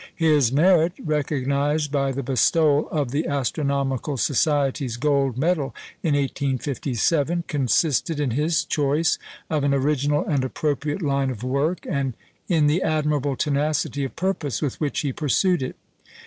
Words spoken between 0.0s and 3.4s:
His merit recognised by the bestowal of the